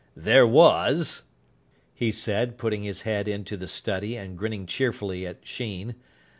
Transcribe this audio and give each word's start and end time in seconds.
"There 0.17 0.47
was," 0.47 1.21
he 1.93 2.09
said, 2.11 2.57
putting 2.57 2.81
his 2.81 3.03
head 3.03 3.27
into 3.27 3.55
the 3.55 3.67
study 3.67 4.15
and 4.15 4.35
grinning 4.35 4.65
cheerfully 4.65 5.27
at 5.27 5.45
Sheen. 5.45 5.93